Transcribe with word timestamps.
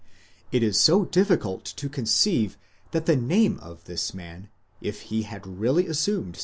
It 0.51 0.63
is 0.63 0.79
so 0.81 1.05
difficult 1.05 1.63
to 1.63 1.87
conceive 1.87 2.57
that 2.89 3.05
the 3.05 3.15
name 3.15 3.59
of 3.59 3.83
this 3.83 4.15
man, 4.15 4.49
if 4.81 5.01
he 5.01 5.21
had 5.21 5.45
really 5.45 5.85
assumed. 5.85 6.39